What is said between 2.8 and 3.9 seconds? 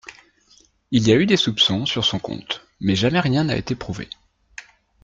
jamais rien n’a été